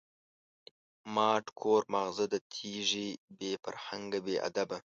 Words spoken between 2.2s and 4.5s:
د تیږی، بی فرهنگه بی